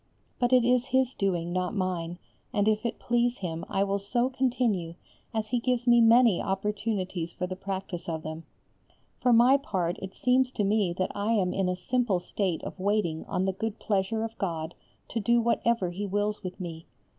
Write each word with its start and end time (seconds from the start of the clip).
But 0.39 0.51
it 0.51 0.65
is 0.65 0.87
His 0.87 1.13
doing, 1.13 1.53
not 1.53 1.75
mine, 1.75 2.17
and 2.51 2.67
if 2.67 2.87
it 2.87 2.97
please 2.97 3.37
Him 3.37 3.63
I 3.69 3.83
will 3.83 3.99
so 3.99 4.31
continue 4.31 4.95
as 5.31 5.49
He 5.49 5.59
gives 5.59 5.85
me 5.85 6.01
many 6.01 6.41
opportunities 6.41 7.31
for 7.31 7.45
the 7.45 7.55
practice 7.55 8.09
of 8.09 8.23
them. 8.23 8.43
For 9.19 9.31
my 9.31 9.57
part 9.57 9.99
it 9.99 10.15
seems 10.15 10.51
to 10.53 10.63
me 10.63 10.91
that 10.97 11.11
I 11.13 11.33
am 11.33 11.53
in 11.53 11.69
a 11.69 11.75
simple 11.75 12.17
state 12.19 12.63
of 12.63 12.79
waiting 12.79 13.25
on 13.25 13.45
the 13.45 13.53
good 13.53 13.77
pleasure 13.77 14.23
of 14.23 14.35
God 14.39 14.73
to 15.09 15.19
do 15.19 15.39
whatever 15.39 15.91
He 15.91 16.07
wills 16.07 16.41
with 16.41 16.59
me. 16.59 16.87